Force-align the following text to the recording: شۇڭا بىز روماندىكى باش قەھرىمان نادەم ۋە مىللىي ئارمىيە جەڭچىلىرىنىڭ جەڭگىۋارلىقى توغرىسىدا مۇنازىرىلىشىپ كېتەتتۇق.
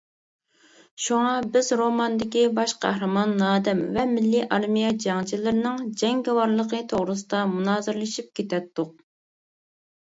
شۇڭا 1.07 1.33
بىز 1.57 1.67
روماندىكى 1.81 2.45
باش 2.61 2.73
قەھرىمان 2.85 3.37
نادەم 3.43 3.83
ۋە 3.99 4.07
مىللىي 4.15 4.43
ئارمىيە 4.57 4.91
جەڭچىلىرىنىڭ 5.05 5.79
جەڭگىۋارلىقى 6.03 6.83
توغرىسىدا 6.95 7.47
مۇنازىرىلىشىپ 7.55 8.35
كېتەتتۇق. 8.41 8.95